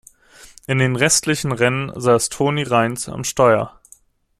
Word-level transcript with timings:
In 0.65 0.79
den 0.79 0.95
restlichen 0.95 1.51
Rennen 1.51 1.91
saß 1.95 2.29
Tony 2.29 2.63
Raines 2.63 3.07
am 3.07 3.23
Steuer. 3.23 3.79